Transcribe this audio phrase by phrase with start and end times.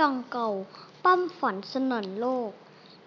[0.00, 0.50] ดังเก่า
[1.04, 2.50] ปั้มฝันสนั่นโลก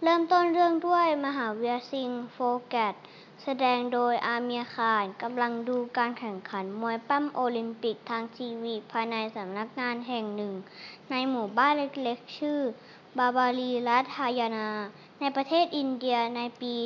[0.04, 2.96] เริ่มต้นเรื่องด้วยมหาวิทยาลัยซิงโฟแกต
[3.44, 10.54] แสดงโดยอาเมียร์ข่านกำลังดูการแข่งขันมวยปั้มโอลิมปิกทางทีวี ภายในสำนักงานแห่งหนึ่ง
[11.10, 12.60] ในหมู่บ้านเล็กๆ ชื่อ
[13.18, 14.70] บาบารีรัฐฮายานา
[15.20, 16.86] ในประเทศอินเดียในปี 1988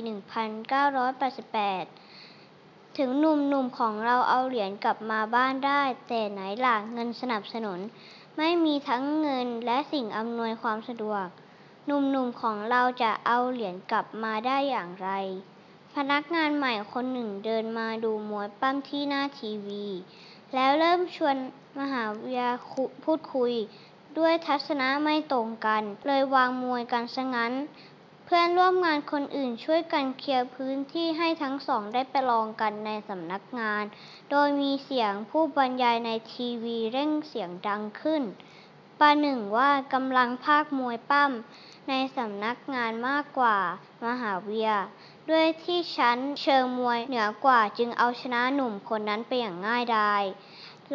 [2.98, 7.80] ถึงหนุ่มๆของเราเอาเหรียญกลับมาบ้านได้ แต่ไหนล่ะเงินสนับสนุน
[8.38, 11.28] ไม่มีทั้งเงินและสิ่งอำนวยความสะดวก
[11.86, 15.10] หนุ่มๆของเราจะเอาเหรียญกลับมาได้อย่างไร
[15.96, 19.86] พนักงานใหม่คนหนึ่งเดินมาดูมวยปั้มที่หน้าทีวี
[20.54, 21.36] แล้วเริ่มชวน
[21.80, 22.50] มหาวิทยา
[23.04, 23.54] พูดคุย
[24.18, 27.54] ด้วยทัศนะไม่ตรงกัน เลยวางมวยกันซะงั้น
[28.34, 33.84] พื่อนร่วมงานคนอื่นช่วยกันเคลียร์พื้นที่ให้ทั้งสองได้ประลองกันในสำนักงาน
[34.32, 38.24] โดยมีเสียงผู้บรรยายในทีวีเร่งเสียงดังขึ้น
[39.00, 41.32] ประหนึ่งว่ากำลังพากมวยปั้ม
[41.90, 43.58] ในสำนักงานมากกว่า
[44.06, 44.88] มหาวิทยาลัย
[45.30, 50.24] ด้วยที่ชั้นเชิงมวยเหนือกว่าจึงเอาชนะหนุ่มคนนั้นไปอย่างง่ายดาย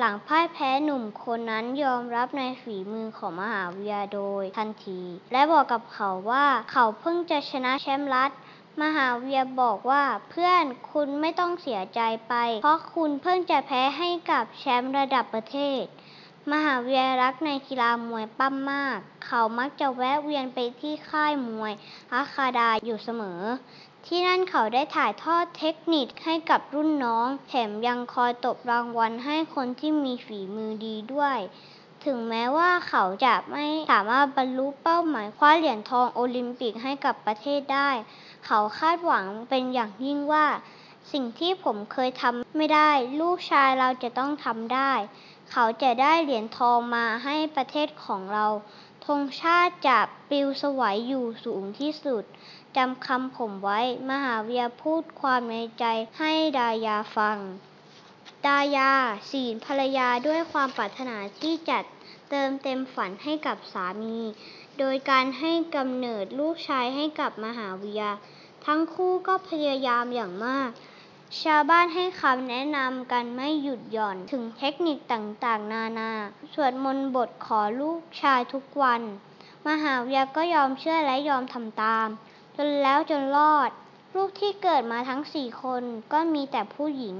[0.00, 5.00] หลังพ่ายแพ้หนุ่มคนนั้นยอมรับในฝีมือของมหาวิทยาโดยทันที
[5.32, 8.30] และบอกกับเขาว่าเขาเพิ่งจะชนะแชมป์รัฐ
[8.82, 15.82] มหาวิทยาบอกว่าเพื่อนคุณไม่ต้องเสียใจไป เพราะคุณเพิ่งจะแพ้ให้กับแชมป์ระดับประเทศ
[16.52, 21.72] มหาวิทยาลัยรักในกีฬามวยปั้มมาก เขามักจะแวะเวียนไปที่ค่ายมวย
[22.12, 23.40] อาคาดาอยู่เสมอ
[24.10, 31.38] ที่นั่นเขาได้ถ่ายทอดเทคนิคให้กับรุ่นน้อง แถมยังคอยตบรางวัลให้คนที่มีฝีมือดีด้วย
[32.04, 37.90] ถึงแม้ว่าเขาจะไม่สามารถบรรลุเป้าหมายคว้าเหรียญทองโอลิมปิกให้กับประเทศได้
[38.46, 40.46] เขาคาดหวังเป็นอย่างยิ่งว่า
[41.12, 44.92] สิ่งที่ผมเคยทำไม่ได้ ลูกชายเราจะต้องทำได้
[45.52, 48.46] เขาจะได้เหรียญทองมาให้ประเทศของเรา
[49.06, 49.98] ธงชาติจะ
[50.28, 52.24] ปลิวสวัยอยู่สูงที่สุด
[52.76, 55.84] จำคำผมไว้ มหาวิยาพูดความในใจ
[56.18, 57.38] ให้ดายาฟัง
[58.46, 58.90] ดายา
[59.30, 61.78] ศีลภรรยาด้วยความปรารถนาที่จะ
[62.30, 64.18] เติมเต็มฝันให้กับสามี
[64.78, 68.10] โดยการให้กำเนิดลูกชายให้กับมหาวิยา
[68.66, 70.70] ทั้งคู่ก็พยายามอย่างมาก
[71.42, 76.10] ชาวบ้านให้คำแนะนำกันไม่หยุดหย่อนถึงเทคนิคต่างๆ นานา
[76.52, 79.02] สวดมนต์บทขอลูกชายทุกวัน
[79.68, 82.08] มหาวิยาลัยก็ยอมเชื่อและยอมทำตาม
[82.58, 83.70] จนแล้วจนรอด
[84.14, 87.16] ลูกที่เกิดมาทั้งสี่คนก็มีแต่ผู้หญิง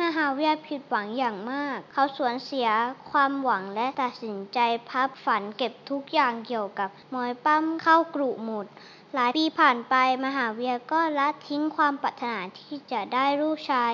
[0.00, 2.68] มหาวิทยาลัยผิดหวังอย่างมาก เขาสูญเสีย
[3.10, 8.66] ความหวังและตัดสินใจพับฝันเก็บทุกอย่างเกี่ยวกับมวยปั้มเข้ากรุหมด
[9.14, 9.94] หลายปีผ่านไป
[10.24, 13.92] มหาวิทยาลัยก็ละทิ้งความปรารถนาที่จะได้ลูกชาย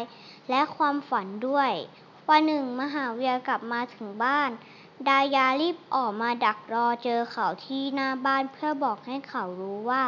[0.51, 1.73] และความฝันด้วย
[2.31, 4.51] วันหนึ่งมหาวิทยากลับมาถึงบ้าน
[5.09, 10.05] ดายารีบออกมาดักรอเจอเขาที่หน้าบ้านเพื่อบอกให้เขารู้ว่า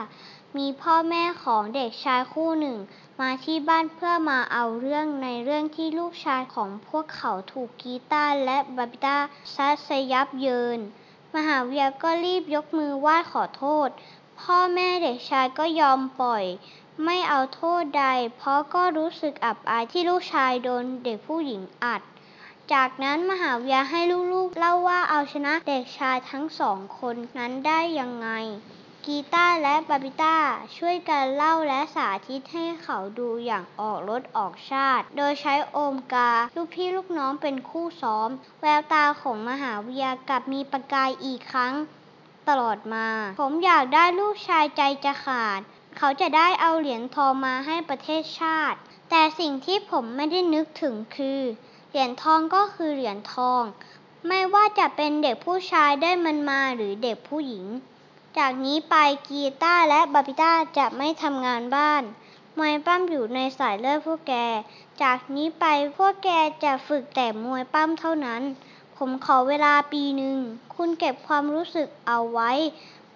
[0.56, 2.78] มีพ่อแม่ของเด็กชายคู่หนึ่ง
[3.20, 9.18] มาที่บ้านเพื่อมาเอาเรื่องในเรื่องที่ลูกชายของพวกเขาถูกกีตาร์และบาบิต้า
[9.54, 10.78] ซัดซะยับเยิน
[11.34, 13.88] มหาวิทยาลัยก็รีบยกมือไหว้ขอโทษ
[14.40, 16.44] พ่อแม่เด็กชายก็ยอมปล่อย
[17.04, 18.04] ไม่เอาโทษใด
[18.36, 22.02] เพราะก็รู้สึกอับอายที่ลูกชายโดนเด็กผู้หญิงอัด
[22.72, 24.00] จากนั้นมหาวิทยาให้
[24.32, 28.28] ลูกๆ เล่าว่าเอาชนะเด็กชายทั้งสองคนนั้นได้ยังไง
[29.06, 30.36] กีตาร์และบาบิต้า
[30.76, 38.28] ช่วยกันเล่าและสาธิตให้เขาดูอย่างออกรสออกชาติ โดยใช้โอมกา ลูกพี่ลูกน้องเป็นคู่ซ้อม
[38.62, 41.74] แววตาของมหาวิทยากลับมีประกายอีกครั้ง
[42.48, 43.06] ตลอดมา
[43.40, 45.60] ผมอยากได้ลูกชายใจจะขาด
[45.98, 48.78] เขาจะได้เอาเหรียญทองมาให้ประเทศชาติ
[49.10, 51.40] แต่สิ่งที่ผมไม่ได้นึกถึงคือ
[51.90, 53.62] เหรียญทองก็คือเหรียญทอง
[54.28, 57.66] ไม่ว่าจะเป็นเด็กผู้ชายได้มันมาหรือเด็กผู้หญิง
[58.38, 58.94] จากนี้ไป
[59.28, 62.02] กีตาร์และบาบิต้าจะไม่ทำงานบ้าน
[62.58, 64.34] มวยปั้มอยู่ในสายเลือดพวกแก
[65.02, 65.64] จากนี้ไป
[65.96, 66.30] พวกแก
[66.64, 68.42] จะฝึกแต่มวยปั้มเท่านั้น
[68.96, 70.38] ผมขอเวลาปีหนึ่ง
[70.74, 72.50] คุณเก็บความรู้สึกเอาไว้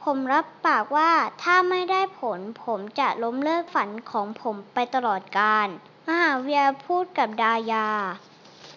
[0.05, 1.13] ผมรับปากว่า
[1.43, 5.69] ถ้าไม่ได้ผลผมจะล้มเลิกฝันของผมไปตลอดกาล
[6.09, 7.89] มหาวิทยาพูดกับดายา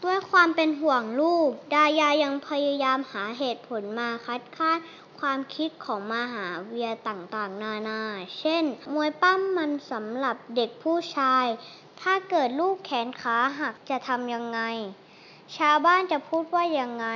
[0.04, 4.78] ด้วยความเป็นห่วงลูก ดายายังพยายามหาเหตุผลมาคัดค้าน
[5.20, 8.02] ความคิดของมหาวิทยาลัยต่างๆ นานา
[8.40, 11.46] เช่น มวยปั้มมันสำหรับเด็กผู้ชาย
[12.02, 14.60] ถ้าเกิดลูกแขนขาหักจะทำยังไง
[15.58, 17.08] ชาวบ้านจะพูดว่ายังไง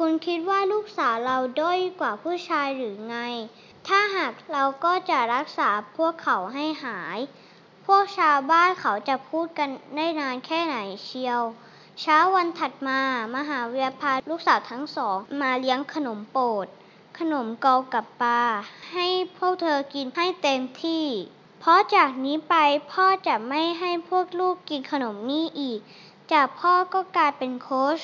[0.00, 3.18] คุณคิดว่าลูกสาวเราด้อยกว่าผู้ชายหรือไง
[3.86, 7.18] ถ้าหักเราก็จะรักษาพวกเขาให้หาย
[7.86, 11.42] พวกชาวบ้านเขาจะพูดกันได้นานแค่ไหนเชียว
[12.00, 13.00] เช้าวันถัดมา
[13.36, 16.66] มหาวิทยาพาลูกสาวทั้งสอง มาเลี้ยงขนมโปรด
[17.18, 18.42] ขนมเกากับปลา
[18.92, 19.06] ให้
[19.38, 21.06] พวกเธอกินให้เต็มที่
[21.60, 22.54] เพราะจากนี้ไป
[22.92, 25.80] พ่อจะไม่ให้พวกลูกกินขนมนี่อีก
[26.32, 28.00] จากพ่อก็กลายเป็นโค้ช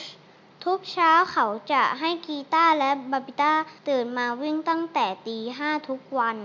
[0.64, 3.52] ทุกเช้าเขาจะให้กีตาร์และบาบิต้า
[3.88, 6.36] ตื่นมาวิ่งตั้งแต่ตีห้าทุกวัน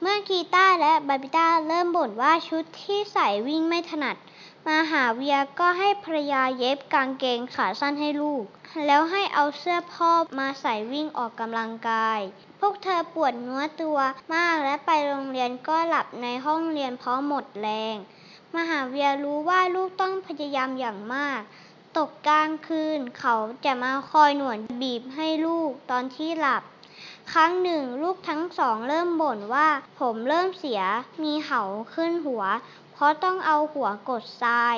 [0.00, 4.16] เมื่อกีตาร์และบาบิต้าเริ่มบ่นว่าชุดที่ใส่วิ่งไม่ถนัด
[4.68, 8.44] มหาวิทยาลัยก็ให้ภรรยาเย็บกางเกงขาสั้นให้ลูก
[8.86, 12.20] แล้วให้เอาเสื้อพ่อมาใส่วิ่งออกกำลังกาย
[12.60, 13.98] พวกเธอปวดเนื้อตัว
[14.34, 17.96] มากและไปโรงเรียนก็หลับในห้องเรียนเพราะหมดแรง
[18.56, 21.40] มหาวิทยาลัยรู้ว่าลูกต้องพยายามอย่างมาก
[21.98, 26.62] ตกกลางคืน เขาจะมาคอยหนวดบีบให้ลูกตอนที่หลับ
[27.32, 29.68] ครั้งหนึ่ง ลูกทั้งสองเริ่มบ่นว่า
[30.00, 30.82] ผมเริ่มเสีย
[31.22, 31.62] มีเหา
[31.94, 32.44] ขึ้นหัว
[32.92, 34.76] เพราะต้องเอาหัวกดทราย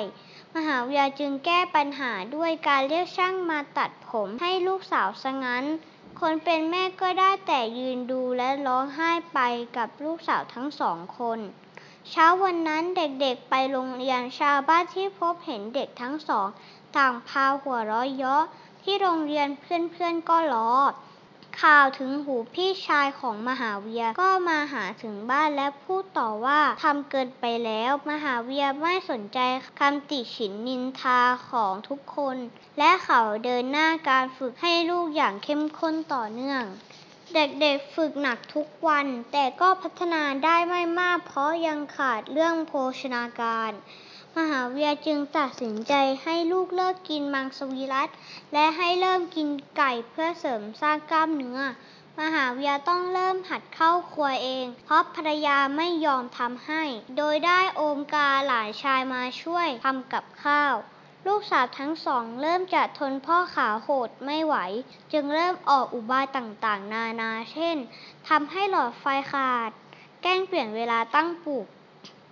[0.55, 5.65] มหาวิทยาลัยจึงแก้ปัญหาด้วยการเรียกช่างมาตัดผมให้ลูกสาวซะงั้น
[6.19, 9.39] คนเป็นแม่ก็ได้แต่ยืนดูและร้องไห้ไป
[9.77, 11.39] กับลูกสาวทั้งสองคน
[12.09, 16.47] เช้าวันนั้นเด็กๆไปโรงเรียนชาวบ้านที่พบเห็นเด็กทั้งสอง
[16.97, 18.43] ต่างพาหัวเราะเยาะ
[18.81, 20.71] ที่โรงเรียนเพื่อนๆก็ล้อ
[21.61, 29.39] ข่าวถึงหูพี่ชายของมหาเวิทยก็มาหาถึงบ้านและพูดต่อว่าทำเกินไปแล้ว มหาเวิทยาลัยไม่สนใจ
[29.79, 31.19] คำติฉินนินทา
[31.49, 32.37] ของทุกคน
[32.79, 36.63] และเขาเดินหน้าการฝึกให้ลูกอย่างเข้มข้นต่อเนื่อง
[37.35, 43.71] เด็กๆฝึกหนักทุกวัน แต่ก็พัฒนาได้ไม่มากเพราะยังขาดเรื่องโภชนาการ
[44.37, 45.93] มหาวิทยาจึงตัดสินใจ
[46.23, 48.13] ให้ลูกเลิกกินมังสวิรัติ
[48.53, 49.47] และให้เริ่มกิน
[49.77, 51.59] ไก่เพื่อเสริมสร้างกล้ามเนื้อ
[52.19, 56.83] มหาวิทยาลัยต้องเริ่มหัดเข้าครัวเอง เพราะภรรยาไม่ยอมทำให้
[57.17, 60.73] โดยได้โอมกาหลานชายมาช่วยทำกับข้าว
[61.27, 64.55] ลูกสาวทั้งสองเริ่มจะทนพ่อขาโหดไม่ไหว
[65.11, 67.77] จึงเริ่มออกอุบายต่างๆ นานา เช่น
[68.29, 69.71] ทำให้หลอดไฟขาด
[70.21, 71.65] แกล้งเปลี่ยนเวลาตั้งปลุก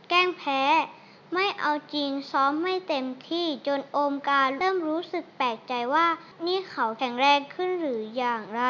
[0.09, 0.61] แกล้งแพ้
[1.33, 6.07] ไม่เอาจริงซ้อมไม่เต็มที่จนโอมการเริ่มรู้สึกแปลกใจว่า
[6.45, 8.63] นี่เขาแข็งแรงขึ้นหรืออย่างไร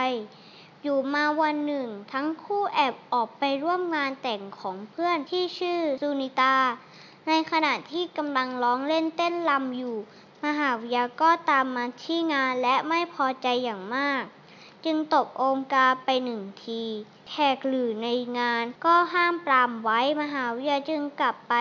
[0.83, 6.55] อยู่มาวันหนึ่ง ทั้งคู่แอบออกไปร่วมงานแต่งของเพื่อนที่ชื่อซูนิตา
[7.27, 9.97] ในขณะที่กำลังร้องเล่นเต้นรำอยู่
[10.45, 14.23] มหาวิทยาก็ตามมาที่งานและไม่พอใจอย่างมาก
[14.85, 16.81] จึงตบโอมกาไปหนึ่งที
[17.29, 18.07] แขกหรือใน
[18.39, 21.55] งานก็ห้ามปรามไว้มหาวิทยาจึงกลับไป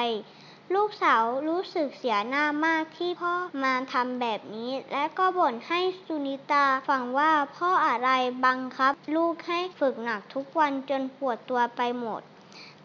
[0.75, 3.35] ลูกสาวรู้สึกเสียหน้ามากที่พ่อ
[3.65, 8.11] มาทำแบบนี้ และก็บ่นให้สุนิตาฟังว่าพ่ออะไร
[8.47, 12.21] บังคับ ลูกให้ฝึกหนักทุกวันจนปวดตัวไปหมด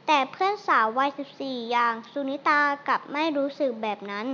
[0.07, 4.27] แต่เพื่อนสาววัย 14 อย่างสุนิตากลับไม่รู้สึกแบบนั้น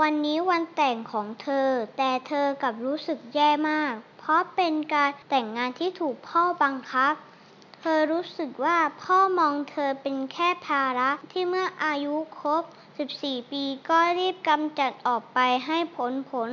[0.00, 1.68] วันนี้วันแต่งของเธอ
[1.98, 7.14] แต่เธอกลับรู้สึกแย่มาก เพราะเป็นการแต่งงานที่ถูกพ่อบังคับ
[7.80, 12.64] เธอรู้สึกว่าพ่อมองเธอเป็นแค่ภาระที่เมื่ออายุครบ
[12.98, 16.50] 14ปีก็รีบกำจัดออกไปให้พ้นพ้น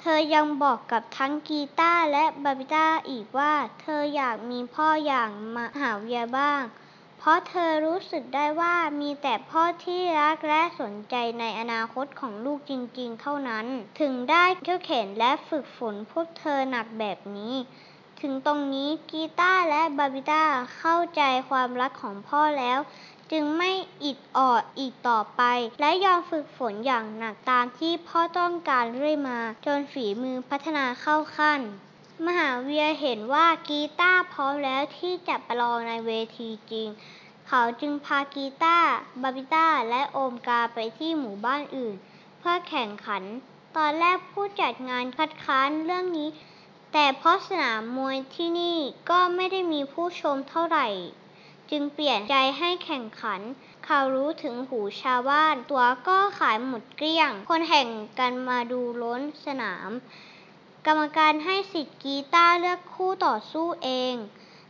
[0.00, 6.62] เธอยังบอกกับทั้งกีตาร์และบาบิต้าอีกว่า เธออยากมีพ่ออย่างมหาวิทยาลัยบ้าง
[7.18, 13.66] เพราะเธอรู้สึกได้ว่ามีแต่พ่อที่รักและสนใจในอนาคตของลูกจริงๆ เท่านั้น
[14.00, 17.54] ถึงได้เขี่ยวเข็นและฝึกฝนพวกเธอหนักแบบนี้
[18.20, 20.42] ถึงตรงนี้กีตาร์และบาบิต้า
[20.78, 22.78] เข้าใจความรักของพ่อแล้ว
[23.32, 23.72] จึงไม่
[24.04, 25.42] อิดออดอีกต่อไป
[25.80, 31.60] และยอมฝึกฝนอย่างหนักตามที่พ่อต้องการเรื่อยมา จนฝีมือพัฒนาเข้าขั้น
[32.26, 36.88] มหาวิทยาเห็นว่ากีตาร์พร้อมแล้วที่จะประลองในเวทีจริง
[37.48, 38.90] เขาจึงพากีตาร์
[39.22, 41.94] บาบิต้าและโอมกาไปที่หมู่บ้านอื่น
[42.38, 43.22] เพื่อแข่งขัน
[43.76, 46.28] ตอนแรกผู้จัดงานคัดค้านเรื่องนี้
[46.98, 48.78] แต่เพราะสนามมวยที่นี่
[49.10, 50.86] ก็ไม่ได้มีผู้ชมเท่าไหร่
[51.70, 53.40] จึงเปลี่ยนใจให้แข่งขัน
[53.86, 57.88] ข่าวรู้ถึงหูชาวบ้าน ตั๋วก็ขายหมดเกลี้ยง คนแห่ง
[58.18, 59.90] กันมาดูล้นสนาม
[60.86, 64.14] กรรมการให้สิทธิ์กีตาร์เลือกคู่ต่อสู้เอง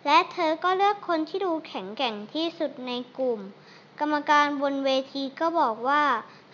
[0.06, 3.40] และเธอก็เลือกคนที่ดูแข็งแกร่งที่สุดในกลุ่ม
[4.00, 6.04] กรรมการบนเวทีก็บอกว่า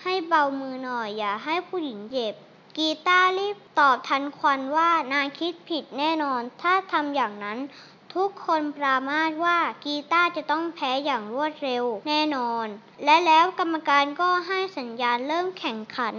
[0.02, 2.37] ให้เบามือหน่อยอย่าให้ผู้หญิงเจ็บ
[2.79, 7.59] กีตาร์รีบตอบทันควันว่านางคิดผิดแน่นอน ถ้าทำอย่างนั้น
[8.14, 12.67] ทุกคนปรามาสว่ากีตาร์จะต้องแพ้อย่างรวดเร็วแน่นอน
[13.05, 16.14] และแล้วกรรมการก็ให้สัญญาณเริ่มแข่งขัน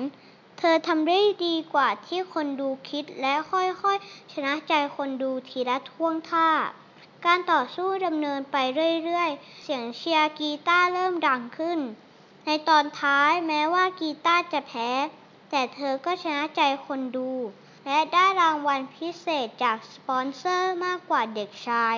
[0.58, 6.50] เธอทำได้ดีกว่าที่คนดูคิดและค่อยๆ ชนะใจคนดูทีละท่วงท่า
[7.26, 8.58] การต่อสู้ดำเนินไป
[9.04, 11.80] เรื่อยๆ เสียงเชียร์กีตาร์เริ่มดังขึ้น
[12.46, 14.90] ในตอนท้ายแม้ว่ากีตาร์จะแพ้
[15.56, 17.32] แต่เธอก็ชนะใจคนดู
[17.86, 21.96] และได้รางวัลพิเศษจากสปอนเซอร์มากกว่าเด็กชาย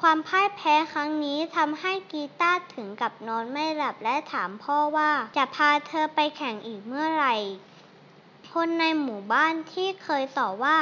[0.00, 7.34] ความพ่ายแพ้ครั้งนี้ทำให้กีตาร์ถึงกับนอนไม่หลับและถามพ่อว่าจะพาเธอไปแข่งอีกเมื่อไหร่
[8.52, 10.78] คนในหมู่บ้านที่เคยต่อว่า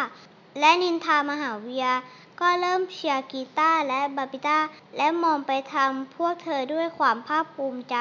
[0.60, 1.94] และนินทามหาวิทยา
[2.40, 4.58] ก็เริ่มเชียร์กีตาร์และบาบิต้า
[4.96, 7.96] และมองไปทางพวกเธอด้วยความภาคภูมิใจ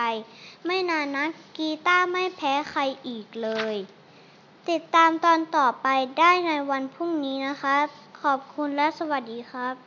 [0.65, 3.75] ไม่นานนักกีตาร์ไม่แพ้ใครอีกเลย
[4.69, 5.87] ติดตามตอนต่อไป
[6.19, 7.85] ได้ในวันพรุ่งนี้นะครับ
[8.21, 9.86] ขอบคุณและสวัสดีครับ